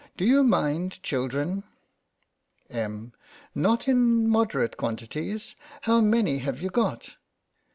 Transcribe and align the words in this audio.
Do 0.17 0.25
you 0.25 0.43
mind 0.43 1.03
children? 1.03 1.63
Em.: 2.71 3.13
Not 3.53 3.87
in 3.87 4.27
moderate 4.27 4.75
quantities. 4.75 5.55
How 5.81 6.01
many 6.01 6.39
have 6.39 6.59
you 6.59 6.71
got? 6.71 7.17